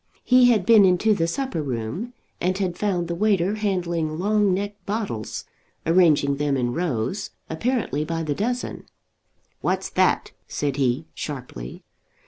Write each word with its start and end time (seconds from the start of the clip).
He 0.23 0.49
had 0.49 0.65
been 0.65 0.83
into 0.83 1.13
the 1.13 1.27
supper 1.27 1.61
room, 1.61 2.13
and 2.39 2.57
had 2.57 2.75
found 2.75 3.07
the 3.07 3.13
waiter 3.13 3.53
handling 3.53 4.17
long 4.17 4.51
necked 4.51 4.83
bottles, 4.87 5.45
arranging 5.85 6.37
them 6.37 6.57
in 6.57 6.73
rows, 6.73 7.29
apparently 7.51 8.03
by 8.03 8.23
the 8.23 8.33
dozen. 8.33 8.85
"What's 9.61 9.91
that?" 9.91 10.31
said 10.47 10.77
he, 10.77 11.05
sharply. 11.13 11.83